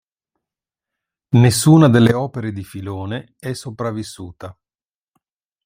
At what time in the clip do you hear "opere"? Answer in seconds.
2.15-2.51